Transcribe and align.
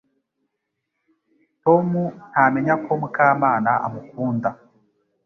Tom 1.63 1.89
ntamenya 2.31 2.73
ko 2.83 2.91
Mukamana 3.01 3.71
amukunda 3.85 4.49